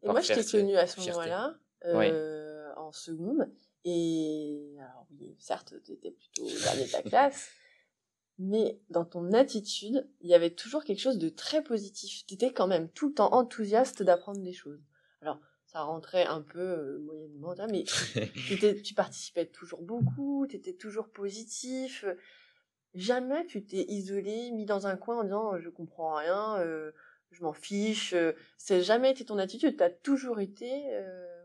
[0.02, 3.48] et moi, je t'ai connu à ce moment-là, euh, en seconde.
[3.84, 7.50] Et alors oui, certes, tu étais plutôt dernier de ta classe,
[8.38, 12.24] mais dans ton attitude, il y avait toujours quelque chose de très positif.
[12.26, 14.80] Tu étais quand même tout le temps enthousiaste d'apprendre des choses.
[15.20, 16.98] Alors, ça rentrait un peu euh,
[17.38, 17.84] moyennement, mais
[18.84, 22.04] tu participais toujours beaucoup, tu étais toujours positif.
[22.94, 26.92] Jamais tu t'es isolé, mis dans un coin en disant je comprends rien, euh,
[27.32, 28.12] je m'en fiche.
[28.12, 29.76] Euh, c'est jamais été ton attitude.
[29.76, 31.44] Tu as toujours été euh,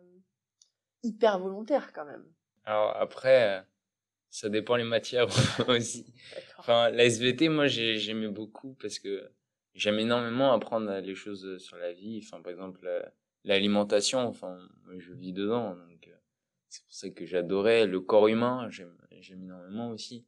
[1.03, 2.25] hyper volontaire quand même.
[2.65, 3.65] Alors après,
[4.29, 5.27] ça dépend les matières
[5.67, 6.13] aussi.
[6.57, 9.29] Enfin, la SVT, moi, j'aimais beaucoup parce que
[9.73, 12.21] j'aime énormément apprendre les choses sur la vie.
[12.23, 12.87] Enfin, par exemple,
[13.43, 14.19] l'alimentation.
[14.19, 14.57] Enfin,
[14.97, 16.09] je vis dedans, donc
[16.67, 18.67] c'est pour ça que j'adorais le corps humain.
[18.69, 18.93] J'aime
[19.31, 20.25] énormément aussi.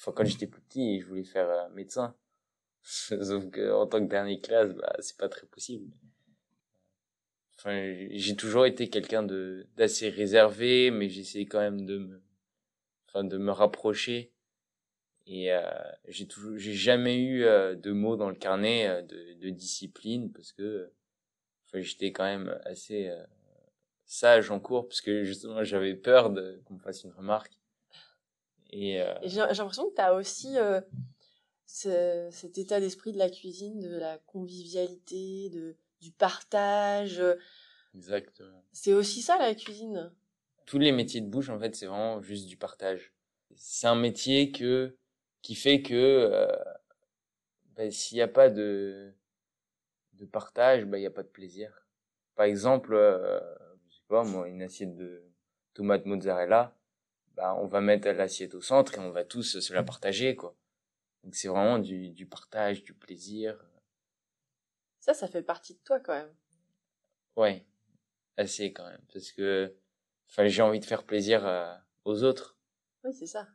[0.00, 2.14] Enfin, quand j'étais plus petit, je voulais faire médecin.
[2.82, 5.92] Sauf que en tant que dernier classe, bah, c'est pas très possible.
[7.58, 12.22] Enfin, j'ai toujours été quelqu'un de d'assez réservé, mais j'essayais quand même de me,
[13.08, 14.32] enfin, de me rapprocher.
[15.26, 15.60] Et euh,
[16.06, 20.32] j'ai toujours, j'ai jamais eu euh, de mots dans le carnet euh, de, de discipline
[20.32, 20.90] parce que,
[21.66, 23.22] enfin, j'étais quand même assez euh,
[24.06, 27.58] sage en cours parce que justement j'avais peur de qu'on me fasse une remarque.
[28.70, 30.56] Et, et j'ai l'impression que tu as aussi
[31.68, 37.22] cet état d'esprit de la cuisine, de la convivialité, de, du partage.
[37.94, 38.64] Exactement.
[38.72, 40.10] C'est aussi ça la cuisine.
[40.64, 43.12] Tous les métiers de bouche, en fait, c'est vraiment juste du partage.
[43.54, 44.96] C'est un métier que
[45.42, 46.46] qui fait que euh,
[47.76, 49.12] ben, s'il n'y a pas de
[50.14, 51.86] de partage, ben, il n'y a pas de plaisir.
[52.34, 53.40] Par exemple, euh,
[53.88, 55.22] je sais pas moi, une assiette de
[55.74, 56.76] tomates mozzarella,
[57.36, 60.56] ben, on va mettre l'assiette au centre et on va tous se la partager quoi.
[61.24, 63.64] Donc c'est vraiment du, du partage, du plaisir.
[65.00, 66.34] Ça, ça fait partie de toi quand même.
[67.36, 67.66] Ouais,
[68.36, 69.74] assez quand même, parce que
[70.28, 72.56] enfin, j'ai envie de faire plaisir euh, aux autres.
[73.04, 73.48] Oui, c'est ça.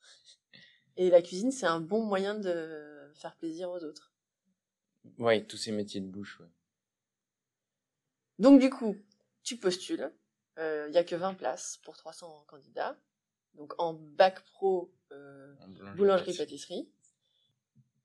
[0.96, 4.12] Et la cuisine, c'est un bon moyen de faire plaisir aux autres.
[5.18, 6.50] Ouais, tous ces métiers de bouche, ouais.
[8.38, 8.96] Donc du coup,
[9.42, 10.12] tu postules.
[10.56, 12.98] Il euh, y a que 20 places pour 300 candidats.
[13.54, 14.92] Donc en bac pro,
[15.96, 16.88] boulangerie-pâtisserie.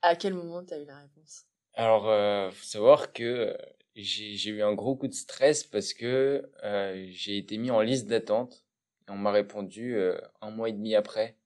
[0.02, 1.46] À quel moment tu as eu la réponse?
[1.74, 3.58] Alors, euh, faut savoir que euh,
[3.96, 8.08] j'ai eu un gros coup de stress parce que euh, j'ai été mis en liste
[8.08, 8.63] d'attente
[9.08, 11.38] et on m'a répondu euh, un mois et demi après.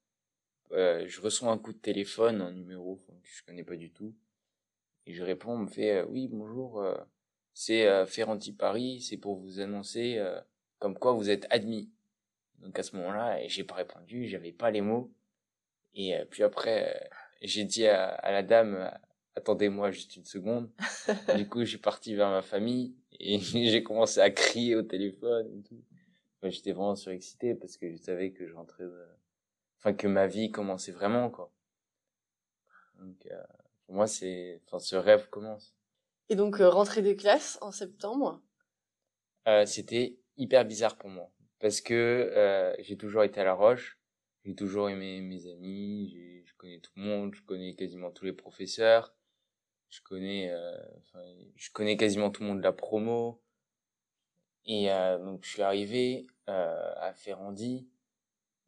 [0.72, 4.14] Euh, je reçois un coup de téléphone, un numéro que je connais pas du tout,
[5.08, 6.86] et je réponds, on me fait oui bonjour,
[7.54, 10.24] c'est Ferranti Paris, c'est pour vous annoncer
[10.78, 11.90] comme quoi vous êtes admis.
[12.60, 15.12] Donc à ce moment-là, j'ai pas répondu, j'avais pas les mots.
[15.94, 17.08] Et euh, puis après, euh,
[17.42, 18.90] j'ai dit à, la dame, euh,
[19.36, 20.70] attendez-moi juste une seconde.
[21.36, 25.64] du coup, j'ai parti vers ma famille et j'ai commencé à crier au téléphone et
[25.64, 25.84] tout.
[26.44, 28.86] J'étais vraiment surexcité parce que je savais que je rentrais,
[29.78, 31.52] enfin que ma vie commençait vraiment quoi.
[32.98, 33.28] Donc
[33.86, 35.76] pour moi, c'est, enfin ce rêve commence.
[36.30, 38.42] Et donc rentrer des classes en septembre?
[39.66, 43.99] C'était hyper bizarre pour moi parce que euh, j'ai toujours été à La Roche,
[44.50, 46.10] j'ai toujours aimé mes amis,
[46.44, 49.14] je connais tout le monde, je connais quasiment tous les professeurs,
[49.90, 50.76] je connais, euh,
[51.56, 53.44] je connais quasiment tout le monde de la promo.
[54.66, 57.88] Et euh, donc je suis arrivé euh, à Ferrandi,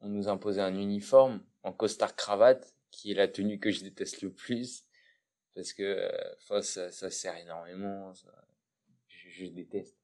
[0.01, 4.21] on nous imposait un uniforme en costard cravate, qui est la tenue que je déteste
[4.21, 4.85] le plus,
[5.55, 8.29] parce que euh, enfin ça, ça sert énormément, ça,
[9.07, 9.97] je, je déteste.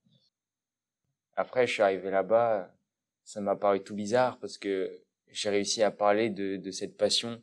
[1.35, 2.75] Après, je suis arrivé là-bas,
[3.23, 7.41] ça m'a paru tout bizarre parce que j'ai réussi à parler de, de cette passion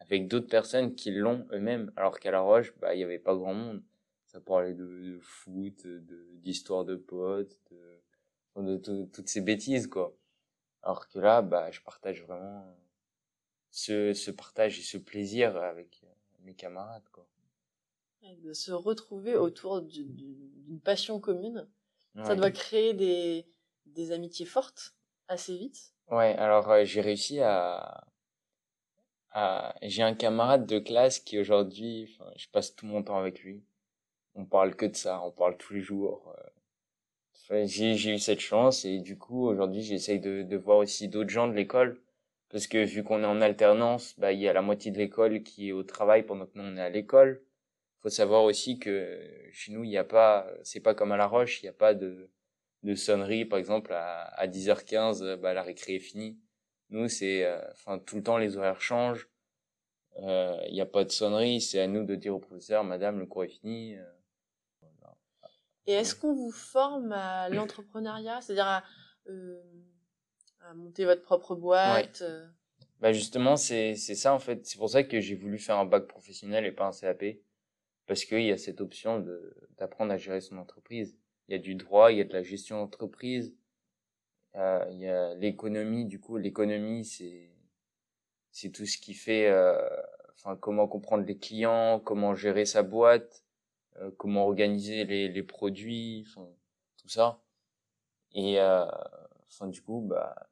[0.00, 3.34] avec d'autres personnes qui l'ont eux-mêmes, alors qu'à La Roche, bah, il y avait pas
[3.34, 3.82] grand monde.
[4.26, 7.56] Ça parlait de, de foot, de, d'histoire de potes,
[8.56, 10.14] de, de, toutes ces bêtises, quoi.
[10.82, 12.76] Alors que là, bah, je partage vraiment
[13.70, 16.02] ce, ce partage et ce plaisir avec
[16.40, 17.26] mes camarades, quoi.
[18.42, 21.66] de se retrouver autour d'une passion commune,
[22.24, 23.46] ça doit créer des,
[23.86, 24.94] des amitiés fortes
[25.28, 28.04] assez vite Ouais, alors euh, j'ai réussi à,
[29.32, 29.74] à...
[29.82, 33.62] j'ai un camarade de classe qui aujourd'hui, je passe tout mon temps avec lui.
[34.34, 36.34] On parle que de ça, on parle tous les jours.
[36.38, 37.66] Euh.
[37.66, 41.46] J'ai eu cette chance et du coup aujourd'hui j'essaye de de voir aussi d'autres gens
[41.48, 42.00] de l'école
[42.50, 45.42] parce que vu qu'on est en alternance, bah il y a la moitié de l'école
[45.42, 47.42] qui est au travail pendant que nous on est à l'école.
[48.02, 49.20] Faut savoir aussi que
[49.52, 51.72] chez nous il y a pas, c'est pas comme à La Roche, il y a
[51.72, 52.30] pas de
[52.84, 56.38] de sonnerie, par exemple, à, à 10h15, bah, la récré est finie.
[56.90, 59.28] Nous, c'est, euh, enfin, tout le temps, les horaires changent.
[60.16, 63.26] Il n'y a pas de sonnerie, c'est à nous de dire au professeur, Madame, le
[63.26, 63.96] cours est fini.
[65.86, 68.84] Et est-ce qu'on vous forme à l'entrepreneuriat, c'est-à-dire à,
[70.60, 72.22] à, monter votre propre boîte
[73.00, 74.64] bah justement, c'est ça en fait.
[74.66, 77.24] C'est pour ça que j'ai voulu faire un bac professionnel et pas un CAP.
[78.06, 79.22] Parce qu'il y a cette option
[79.78, 81.18] d'apprendre à gérer son entreprise.
[81.48, 83.54] Il y a du droit, il y a de la gestion d'entreprise,
[84.56, 86.06] euh, il y a l'économie.
[86.06, 87.50] Du coup, l'économie, c'est
[88.52, 89.78] c'est tout ce qui fait, euh,
[90.34, 93.44] enfin, comment comprendre les clients, comment gérer sa boîte,
[93.98, 96.48] euh, comment organiser les, les produits, enfin,
[96.98, 97.40] tout ça.
[98.32, 98.86] Et euh,
[99.48, 100.48] enfin, du coup, bah,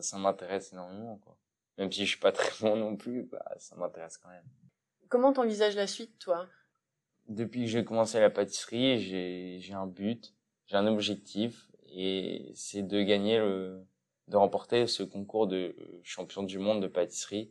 [0.00, 1.36] ça m'intéresse énormément, quoi
[1.78, 4.44] même si je suis pas très bon non plus, bah, ça m'intéresse quand même.
[5.08, 6.46] Comment t'envisages la suite, toi?
[7.28, 10.34] Depuis que j'ai commencé la pâtisserie, j'ai j'ai un but,
[10.66, 13.82] j'ai un objectif, et c'est de gagner le,
[14.28, 17.50] de remporter ce concours de champion du monde de pâtisserie.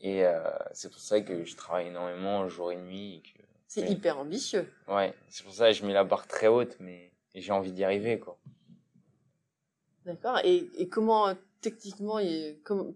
[0.00, 3.22] Et euh, c'est pour ça que je travaille énormément jour et nuit.
[3.68, 4.70] C'est hyper ambitieux.
[4.86, 7.84] Ouais, c'est pour ça que je mets la barre très haute, mais j'ai envie d'y
[7.84, 8.38] arriver, quoi.
[10.04, 10.40] D'accord.
[10.44, 12.18] Et, et comment techniquement,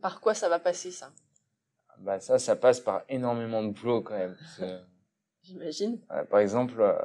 [0.02, 1.12] par quoi ça va passer ça?
[1.98, 4.36] Bah ça, ça passe par énormément de boulot quand même.
[5.46, 5.98] J'imagine.
[6.30, 6.98] par exemple, euh,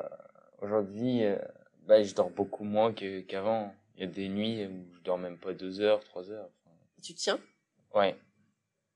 [0.61, 1.37] aujourd'hui, euh,
[1.85, 3.73] bah, je dors beaucoup moins qu'avant.
[3.95, 6.49] Il y a des nuits où je dors même pas deux heures, trois heures.
[7.03, 7.39] tu tiens?
[7.93, 8.15] Ouais.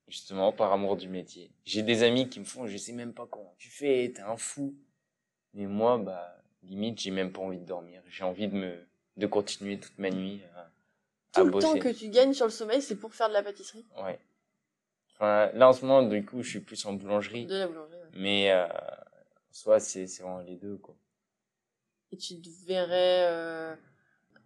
[0.08, 1.52] Justement, par amour du métier.
[1.64, 4.38] J'ai des amis qui me font, je sais même pas comment tu fais, t'es un
[4.38, 4.76] fou.
[5.54, 8.02] Mais moi, bah, limite, j'ai même pas envie de dormir.
[8.08, 8.76] J'ai envie de me,
[9.18, 10.42] de continuer toute ma nuit
[11.36, 13.86] tout le temps que tu gagnes sur le sommeil, c'est pour faire de la pâtisserie
[14.04, 14.20] Ouais.
[15.16, 17.46] Enfin, là, en ce moment, du coup, je suis plus en boulangerie.
[17.46, 18.10] De la boulangerie, ouais.
[18.16, 18.68] Mais, euh,
[19.56, 20.96] soit c'est, c'est vraiment les deux, quoi.
[22.12, 23.76] Et tu te verrais euh,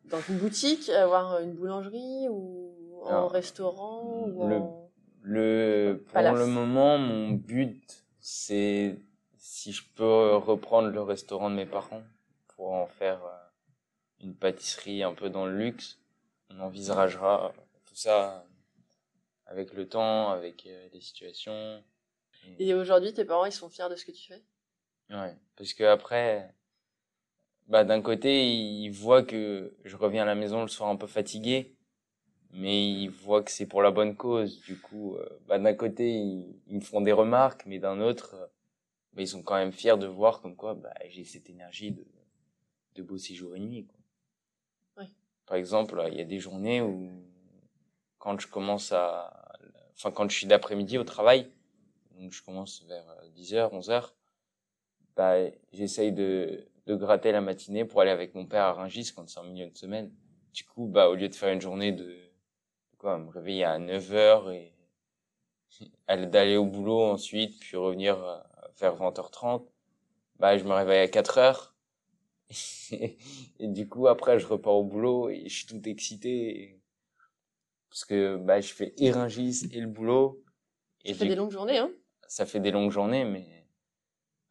[0.05, 4.91] dans une boutique, avoir une boulangerie ou en restaurant ou le, en...
[5.23, 8.97] le, pour le moment, mon but, c'est
[9.37, 12.03] si je peux reprendre le restaurant de mes parents
[12.55, 15.99] pour en faire euh, une pâtisserie un peu dans le luxe
[16.51, 17.53] on envisagera
[17.85, 18.45] tout ça
[19.45, 21.83] avec le temps, avec euh, les situations.
[22.57, 24.41] Et aujourd'hui, tes parents, ils sont fiers de ce que tu fais?
[25.09, 26.53] Ouais, parce que après,
[27.67, 31.07] bah d'un côté, ils voient que je reviens à la maison le soir un peu
[31.07, 31.75] fatigué,
[32.51, 34.61] mais ils voient que c'est pour la bonne cause.
[34.61, 38.35] Du coup, euh, bah d'un côté, ils, me font des remarques, mais d'un autre,
[39.13, 42.05] bah, ils sont quand même fiers de voir comme quoi bah, j'ai cette énergie de,
[42.95, 43.85] de bosser jour et nuit.
[43.85, 43.99] Quoi.
[45.49, 47.09] Par exemple, il y a des journées où,
[48.19, 49.51] quand je commence à,
[49.95, 51.49] enfin, quand je suis d'après-midi au travail,
[52.19, 53.03] donc je commence vers
[53.35, 54.11] 10h, euh, 11h,
[55.19, 55.35] bah,
[55.73, 59.41] j'essaye de, de gratter la matinée pour aller avec mon père à Rungis quand c'est
[59.41, 60.13] en milieu de semaine.
[60.53, 62.15] Du coup, bah, au lieu de faire une journée de,
[62.97, 64.73] quoi, me réveiller à 9h et
[66.27, 68.37] d'aller au boulot ensuite, puis revenir euh,
[68.79, 69.65] vers 20h30,
[70.39, 71.71] bah, je me réveille à 4h
[72.93, 76.79] et du coup, après, je repars au boulot et je suis tout excité.
[77.89, 80.41] Parce que, bah, je fais et Ringis et le boulot.
[81.03, 81.91] Et ça fait des longues journées, hein?
[82.25, 83.58] Ça fait des longues journées, mais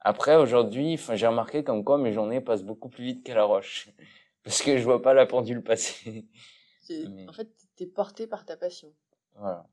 [0.00, 3.90] après, aujourd'hui, j'ai remarqué comme quoi mes journées passent beaucoup plus vite qu'à la roche.
[4.44, 6.26] Parce que je vois pas la pendule passer.
[7.28, 8.94] En fait, t'es porté par ta passion.
[9.34, 9.68] Voilà.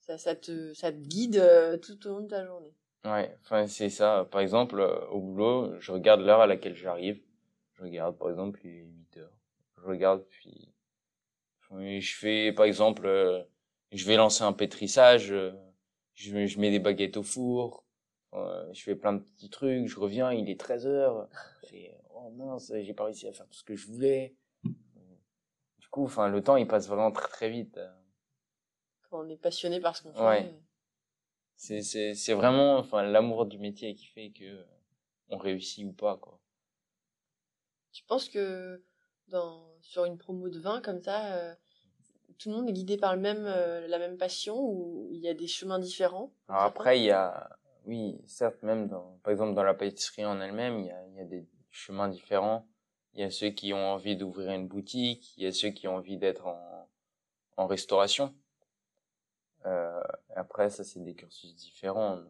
[0.00, 2.72] Ça, ça te, ça te guide euh, tout au long de ta journée.
[3.04, 4.26] Ouais, enfin c'est ça.
[4.30, 7.20] Par exemple, euh, au boulot, je regarde l'heure à laquelle j'arrive.
[7.74, 9.38] Je regarde, par exemple, il est 8 heures.
[9.76, 10.72] Je regarde, puis
[12.00, 13.42] je fais, par exemple, euh,
[13.92, 15.52] je vais lancer un pétrissage, je,
[16.14, 17.84] je mets des baguettes au four,
[18.72, 21.28] je fais plein de petits trucs, je reviens, il est 13 heures.
[21.62, 24.34] Je fais, oh mince, j'ai pas réussi à faire tout ce que je voulais.
[24.64, 27.80] Du coup, enfin, le temps, il passe vraiment très très vite.
[29.08, 30.54] Quand on est passionné par ce qu'on fait.
[31.56, 34.64] C'est c'est c'est vraiment enfin l'amour du métier qui fait que
[35.30, 36.38] on réussit ou pas quoi
[37.92, 38.84] tu penses que
[39.28, 41.54] dans sur une promo de vin comme ça euh,
[42.38, 45.28] tout le monde est guidé par le même euh, la même passion ou il y
[45.28, 49.62] a des chemins différents après il y a oui certes même dans par exemple dans
[49.62, 52.66] la pâtisserie en elle-même il y a y a des chemins différents
[53.14, 55.88] il y a ceux qui ont envie d'ouvrir une boutique il y a ceux qui
[55.88, 56.88] ont envie d'être en
[57.56, 58.34] en restauration
[59.66, 60.02] euh,
[60.36, 62.18] après, ça, c'est des cursus différents.
[62.18, 62.24] Euh,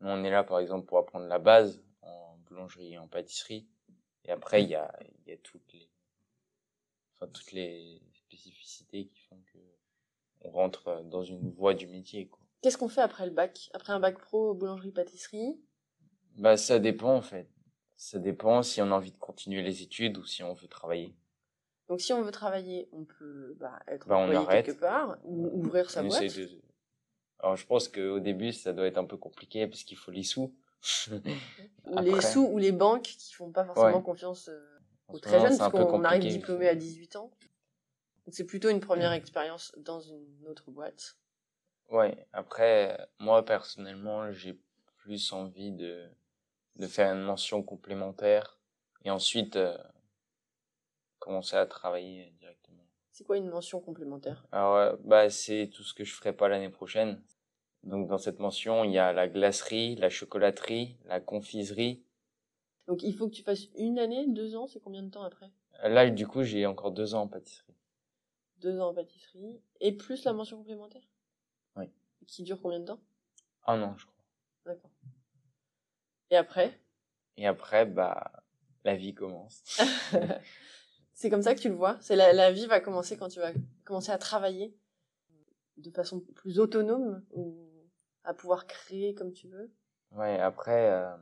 [0.00, 3.66] nous, on est là, par exemple, pour apprendre la base en boulangerie et en pâtisserie.
[4.24, 4.92] Et après, il y a,
[5.26, 5.88] y a toutes les,
[7.16, 9.58] enfin, toutes les spécificités qui font que
[10.42, 12.40] on rentre dans une voie du métier, quoi.
[12.62, 13.70] Qu'est-ce qu'on fait après le bac?
[13.72, 15.58] Après un bac pro boulangerie-pâtisserie?
[16.38, 17.48] Bah, ça dépend, en fait.
[17.96, 21.14] Ça dépend si on a envie de continuer les études ou si on veut travailler.
[21.90, 25.90] Donc si on veut travailler, on peut bah, être bah, on quelque part ou ouvrir
[25.90, 26.38] sa boîte.
[27.40, 30.22] Alors je pense qu'au début ça doit être un peu compliqué parce qu'il faut les
[30.22, 30.54] sous.
[31.90, 34.02] Ou les sous ou les banques qui font pas forcément Ouais.
[34.02, 34.60] confiance euh,
[35.08, 37.30] aux très moment, jeunes, parce qu'on arrive diplômé à 18 ans.
[38.24, 41.16] Donc c'est plutôt une première expérience dans une autre boîte.
[41.90, 44.58] Ouais, après, euh, moi personnellement, j'ai
[44.96, 46.08] plus envie de,
[46.76, 48.58] de faire une mention complémentaire
[49.04, 49.76] et ensuite euh,
[51.20, 52.84] commencer à travailler directement.
[53.12, 54.44] C'est quoi une mention complémentaire?
[54.50, 57.22] Alors, euh, bah, c'est tout ce que je ferai pas l'année prochaine.
[57.84, 62.02] Donc, dans cette mention, il y a la glacerie, la chocolaterie, la confiserie.
[62.88, 65.50] Donc il faut que tu fasses une année, deux ans, c'est combien de temps après?
[65.82, 67.74] Là, du coup, j'ai encore deux ans en pâtisserie.
[68.58, 71.02] Deux ans en pâtisserie et plus la mention complémentaire?
[72.26, 73.00] Qui dure combien de temps?
[73.66, 74.24] Un an, je crois.
[74.66, 74.90] D'accord.
[76.30, 76.78] Et après?
[77.36, 78.30] Et après, bah,
[78.84, 79.62] la vie commence.
[81.14, 81.98] C'est comme ça que tu le vois?
[82.00, 83.52] C'est la, la vie va commencer quand tu vas
[83.84, 84.74] commencer à travailler
[85.76, 87.68] de façon plus autonome ou
[88.24, 89.72] à pouvoir créer comme tu veux?
[90.12, 91.16] Ouais, après, euh,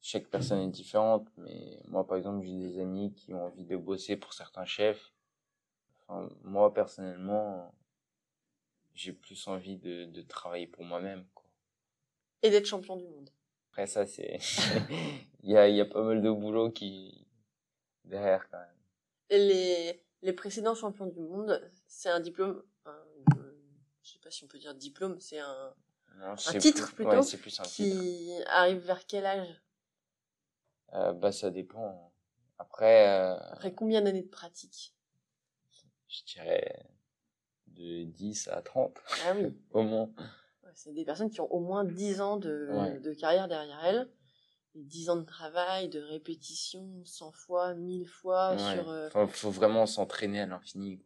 [0.00, 3.76] chaque personne est différente, mais moi, par exemple, j'ai des amis qui ont envie de
[3.76, 5.12] bosser pour certains chefs.
[6.08, 7.74] Enfin, moi, personnellement,
[8.94, 11.46] j'ai plus envie de, de travailler pour moi-même, quoi.
[12.42, 13.30] Et d'être champion du monde.
[13.70, 14.38] Après, ça, c'est,
[15.42, 17.26] il y a, il y a pas mal de boulot qui,
[18.04, 18.68] derrière, quand même.
[19.30, 23.04] Les, les précédents champions du monde, c'est un diplôme, un-
[24.02, 25.74] je sais pas si on peut dire diplôme, c'est un
[26.14, 27.96] Non, c'est titre, plus- plutôt, Ouais, c'est plus un titre.
[27.96, 29.62] qui arrive vers quel âge?
[30.94, 32.12] Euh, bah, ça dépend.
[32.58, 34.96] Après, euh, Après combien d'années de pratique?
[36.08, 36.86] je dirais
[37.82, 40.10] de 10 à 30, Ah oui, au moins.
[40.74, 42.98] C'est des personnes qui ont au moins 10 ans de, Ouais.
[43.00, 44.08] de carrière derrière elles.
[44.74, 48.72] Et 10 ans de travail, de répétition, 100 fois, 1000 fois Ouais.
[48.74, 48.88] sur...
[48.88, 51.02] euh, faut vraiment s'entraîner à l'infini.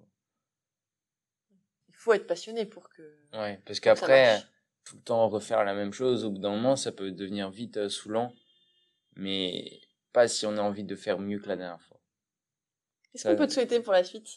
[1.88, 3.02] Il faut être passionné pour que...
[3.32, 4.40] Ouais, parce qu'après,
[4.84, 7.76] tout le temps refaire la même chose, au bout d'un moment, ça peut devenir vite
[7.78, 8.32] euh, saoulant.
[9.16, 9.80] Mais
[10.12, 11.98] pas si on a envie de faire mieux que la dernière fois.
[13.12, 14.28] Qu'est-ce qu'on peut te souhaiter pour la suite?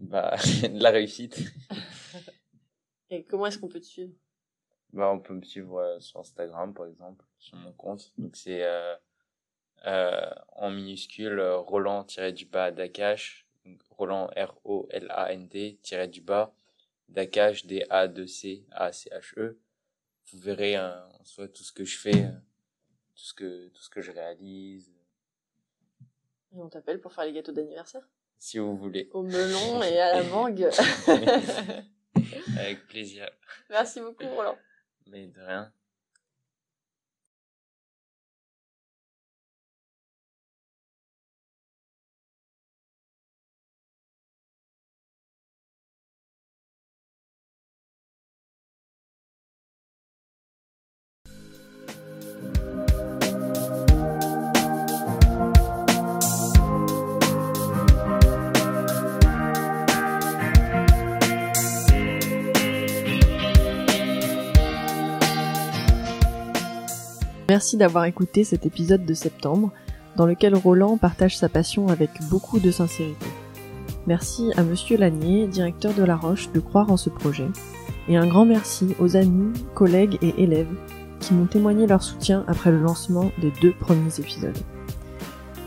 [0.00, 1.38] Bah, de la réussite.
[3.10, 4.12] Et comment est-ce qu'on peut te suivre?
[4.92, 8.12] Bah, on peut me suivre euh, sur Instagram, par exemple, sur mon compte.
[8.18, 8.96] Donc, c'est euh,
[9.86, 13.46] euh, en minuscule euh, Roland-du-bas Dakash.
[13.64, 16.52] Donc, Roland, R-O-L-A-N-D, tiré du bas.
[17.08, 19.58] Dakash, D-A-2-C-A-C-H-E.
[20.32, 22.30] Vous verrez euh, en soi tout ce que je fais, euh,
[23.14, 24.90] tout ce que, tout ce que je réalise,
[26.52, 28.08] Et on t'appelle pour faire les gâteaux d'anniversaire?
[28.40, 29.08] Si vous voulez.
[29.12, 30.68] Au melon et à la mangue.
[32.58, 33.30] Avec plaisir.
[33.68, 34.58] Merci beaucoup Roland.
[35.06, 35.72] Mais de rien.
[67.50, 69.72] Merci d'avoir écouté cet épisode de septembre
[70.14, 73.26] dans lequel Roland partage sa passion avec beaucoup de sincérité.
[74.06, 77.48] Merci à Monsieur Lanier, directeur de La Roche, de croire en ce projet.
[78.06, 80.72] Et un grand merci aux amis, collègues et élèves
[81.18, 84.56] qui m'ont témoigné leur soutien après le lancement des deux premiers épisodes.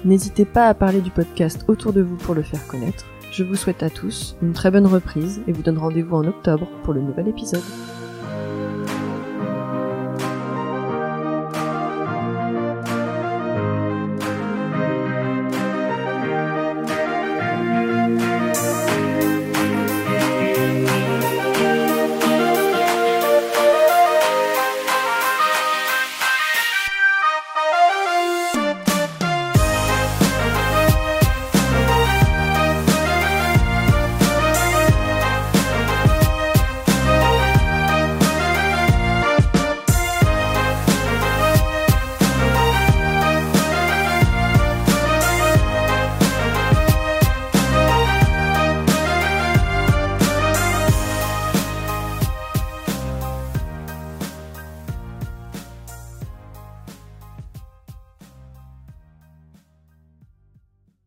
[0.05, 3.07] N'hésitez pas à parler du podcast autour de vous pour le faire connaître.
[3.29, 6.69] Je vous souhaite à tous une très bonne reprise et vous donne rendez-vous en octobre
[6.85, 7.59] pour le nouvel épisode.